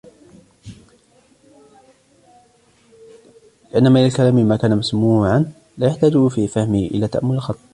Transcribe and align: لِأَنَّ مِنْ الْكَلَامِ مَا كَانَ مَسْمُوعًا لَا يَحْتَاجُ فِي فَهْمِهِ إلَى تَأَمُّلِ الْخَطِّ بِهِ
لِأَنَّ 3.73 3.91
مِنْ 3.91 4.05
الْكَلَامِ 4.05 4.35
مَا 4.35 4.57
كَانَ 4.57 4.77
مَسْمُوعًا 4.77 5.51
لَا 5.77 5.87
يَحْتَاجُ 5.87 6.27
فِي 6.27 6.47
فَهْمِهِ 6.47 6.87
إلَى 6.87 7.07
تَأَمُّلِ 7.07 7.35
الْخَطِّ 7.35 7.55
بِهِ 7.59 7.69